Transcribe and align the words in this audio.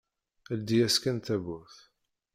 Ldi-yas-d 0.59 0.99
kan 1.01 1.17
tawwurt. 1.19 1.77